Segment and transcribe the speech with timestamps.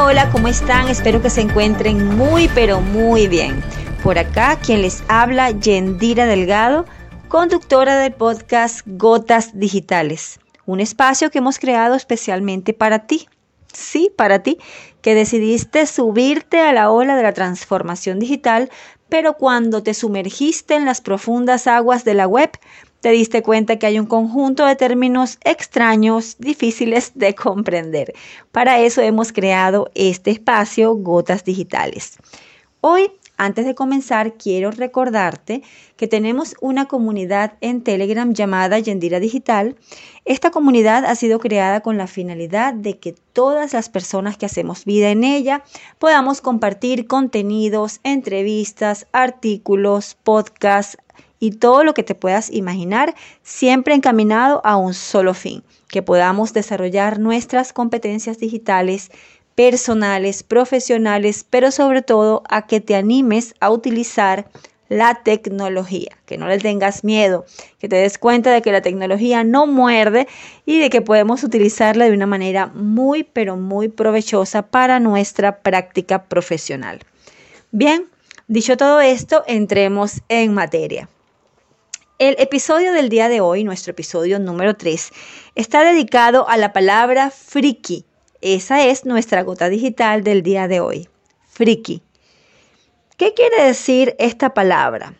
[0.00, 0.86] Hola, ¿cómo están?
[0.86, 3.60] Espero que se encuentren muy, pero muy bien.
[4.04, 6.86] Por acá, quien les habla, Yendira Delgado,
[7.26, 13.28] conductora del podcast Gotas Digitales, un espacio que hemos creado especialmente para ti.
[13.72, 14.58] Sí, para ti,
[15.02, 18.70] que decidiste subirte a la ola de la transformación digital,
[19.08, 22.50] pero cuando te sumergiste en las profundas aguas de la web,
[23.00, 28.12] te diste cuenta que hay un conjunto de términos extraños, difíciles de comprender.
[28.52, 32.18] Para eso hemos creado este espacio Gotas Digitales.
[32.80, 35.62] Hoy, antes de comenzar, quiero recordarte
[35.96, 39.76] que tenemos una comunidad en Telegram llamada Yendira Digital.
[40.24, 44.84] Esta comunidad ha sido creada con la finalidad de que todas las personas que hacemos
[44.84, 45.62] vida en ella
[46.00, 50.98] podamos compartir contenidos, entrevistas, artículos, podcasts,
[51.40, 56.52] y todo lo que te puedas imaginar, siempre encaminado a un solo fin, que podamos
[56.52, 59.10] desarrollar nuestras competencias digitales,
[59.54, 64.48] personales, profesionales, pero sobre todo a que te animes a utilizar
[64.88, 67.44] la tecnología, que no le tengas miedo,
[67.78, 70.26] que te des cuenta de que la tecnología no muerde
[70.64, 76.24] y de que podemos utilizarla de una manera muy, pero muy provechosa para nuestra práctica
[76.24, 77.00] profesional.
[77.70, 78.06] Bien,
[78.46, 81.08] dicho todo esto, entremos en materia.
[82.18, 85.12] El episodio del día de hoy, nuestro episodio número 3,
[85.54, 88.06] está dedicado a la palabra friki.
[88.40, 91.08] Esa es nuestra gota digital del día de hoy.
[91.48, 92.02] Friki.
[93.16, 95.14] ¿Qué quiere decir esta palabra?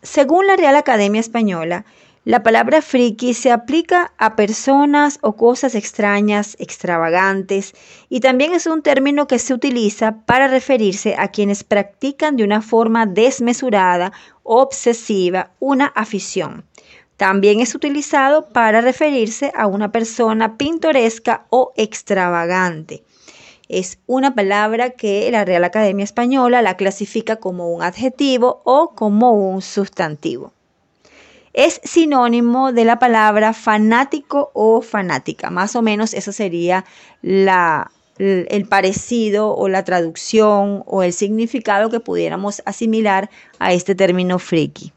[0.00, 1.84] Según la Real Academia Española,
[2.28, 7.72] la palabra friki se aplica a personas o cosas extrañas, extravagantes,
[8.10, 12.60] y también es un término que se utiliza para referirse a quienes practican de una
[12.60, 14.12] forma desmesurada,
[14.42, 16.66] obsesiva, una afición.
[17.16, 23.04] También es utilizado para referirse a una persona pintoresca o extravagante.
[23.70, 29.32] Es una palabra que la Real Academia Española la clasifica como un adjetivo o como
[29.32, 30.52] un sustantivo
[31.58, 35.50] es sinónimo de la palabra fanático o fanática.
[35.50, 36.84] Más o menos eso sería
[37.20, 44.38] la, el parecido o la traducción o el significado que pudiéramos asimilar a este término
[44.38, 44.92] friki.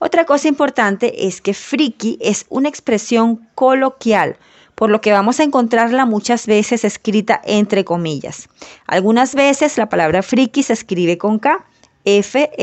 [0.00, 4.36] Otra cosa importante es que friki es una expresión coloquial,
[4.74, 8.50] por lo que vamos a encontrarla muchas veces escrita entre comillas.
[8.86, 11.64] Algunas veces la palabra friki se escribe con K,
[12.04, 12.54] F-R-I-K-I,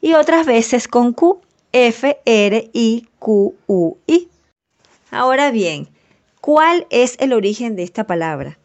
[0.00, 1.40] y otras veces con Q,
[1.72, 4.28] F, R, I, Q, U, I.
[5.10, 5.88] Ahora bien,
[6.40, 8.58] ¿cuál es el origen de esta palabra?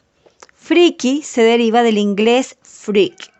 [0.56, 3.32] Freaky se deriva del inglés freak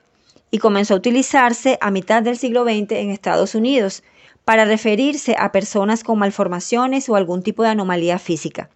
[0.52, 4.04] y comenzó a utilizarse a mitad del siglo XX en Estados Unidos
[4.46, 8.70] para referirse a personas con malformaciones o algún tipo de anomalía física.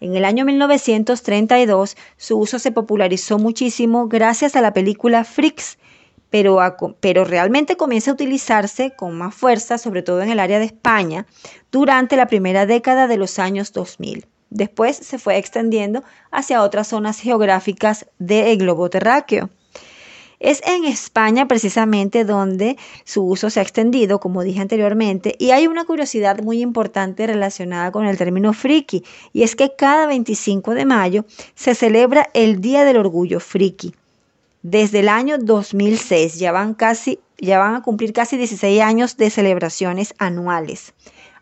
[0.00, 5.78] En el año 1932 su uso se popularizó muchísimo gracias a la película Freaks,
[7.00, 11.26] pero, realmente comienza a utilizarse con más fuerza, sobre todo en el área de España,
[11.70, 14.26] durante la primera década de los años 2000.
[14.50, 16.02] Después se fue extendiendo
[16.32, 19.48] hacia otras zonas geográficas del globo terráqueo.
[20.40, 25.68] Es en España precisamente donde su uso se ha extendido, como dije anteriormente, y hay
[25.68, 30.84] una curiosidad muy importante relacionada con el término friki, y es que cada 25 de
[30.84, 33.94] mayo se celebra el Día del Orgullo Friki
[34.64, 36.38] desde el año 2006.
[36.40, 40.94] Ya van, casi, ya van a cumplir casi 16 años de celebraciones anuales.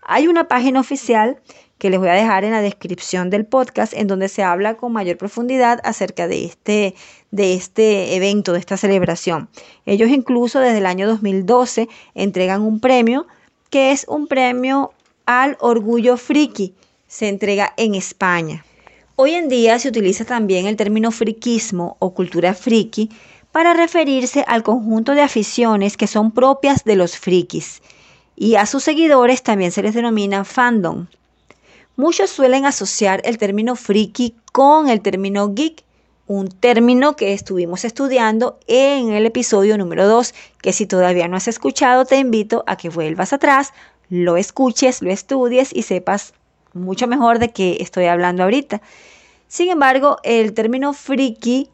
[0.02, 1.40] Hay una página oficial
[1.78, 4.92] que les voy a dejar en la descripción del podcast en donde se habla con
[4.92, 6.94] mayor profundidad acerca de este,
[7.30, 9.48] de este evento, de esta celebración.
[9.86, 13.26] Ellos incluso desde el año 2012 entregan un premio
[13.70, 14.92] que es un premio
[15.26, 16.74] al orgullo friki.
[17.06, 18.64] Se entrega en España.
[19.14, 23.10] Hoy en día se utiliza también el término friquismo o cultura friki
[23.52, 27.82] para referirse al conjunto de aficiones que son propias de los frikis
[28.36, 31.08] y a sus seguidores también se les denomina fandom.
[31.94, 35.84] Muchos suelen asociar el término friki con el término geek,
[36.26, 40.32] un término que estuvimos estudiando en el episodio número 2,
[40.62, 43.74] que si todavía no has escuchado te invito a que vuelvas atrás,
[44.08, 46.32] lo escuches, lo estudies y sepas
[46.74, 48.82] mucho mejor de qué estoy hablando ahorita.
[49.48, 51.68] Sin embargo, el término friki,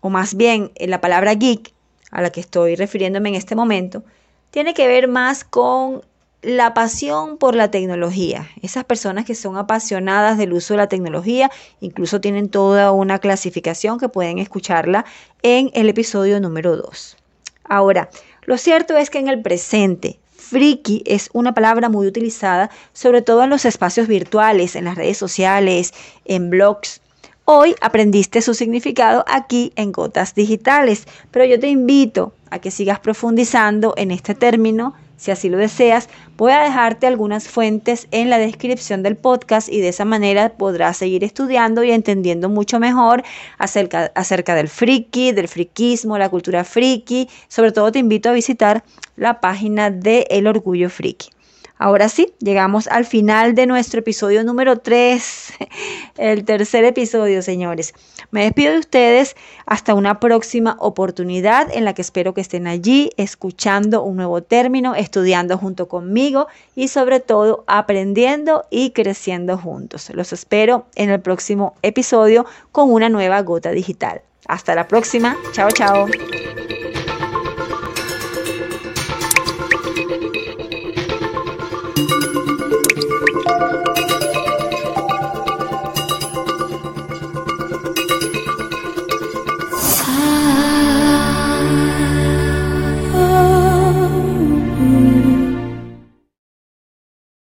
[0.00, 1.72] o más bien eh, la palabra geek,
[2.10, 4.04] a la que estoy refiriéndome en este momento,
[4.50, 6.02] tiene que ver más con
[6.42, 8.48] la pasión por la tecnología.
[8.62, 13.98] Esas personas que son apasionadas del uso de la tecnología, incluso tienen toda una clasificación
[13.98, 15.06] que pueden escucharla
[15.42, 17.16] en el episodio número 2.
[17.64, 18.10] Ahora,
[18.42, 20.20] lo cierto es que en el presente
[20.54, 25.18] Friki es una palabra muy utilizada, sobre todo en los espacios virtuales, en las redes
[25.18, 25.92] sociales,
[26.24, 27.00] en blogs,
[27.46, 33.00] Hoy aprendiste su significado aquí en Gotas Digitales, pero yo te invito a que sigas
[33.00, 38.38] profundizando en este término si así lo deseas, voy a dejarte algunas fuentes en la
[38.38, 43.22] descripción del podcast y de esa manera podrás seguir estudiando y entendiendo mucho mejor
[43.58, 47.28] acerca, del friki, del friquismo, la cultura friki.
[47.48, 48.84] Sobre todo te invito a visitar
[49.16, 51.30] la página de El Orgullo Friki.
[51.76, 55.52] Ahora sí, llegamos al final de nuestro episodio número 3,
[56.18, 57.94] el tercer episodio, señores.
[58.30, 59.34] Me despido de ustedes
[59.66, 64.94] hasta una próxima oportunidad en la que espero que estén allí escuchando un nuevo término,
[64.94, 66.46] estudiando junto conmigo
[66.76, 70.10] y sobre todo aprendiendo y creciendo juntos.
[70.14, 74.22] Los espero en el próximo episodio con una nueva gota digital.
[74.46, 75.36] Hasta la próxima.
[75.52, 76.06] Chao, chao.